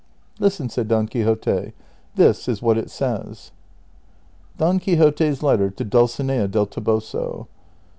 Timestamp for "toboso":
6.65-7.45